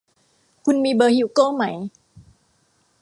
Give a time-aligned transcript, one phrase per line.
[0.65, 1.63] คุณมีเบอร์ฮิวโก้ไหม